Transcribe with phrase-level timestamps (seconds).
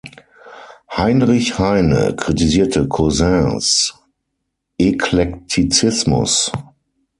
[0.97, 3.99] Heinrich Heine kritisierte Cousins
[4.79, 6.51] Eklektizismus.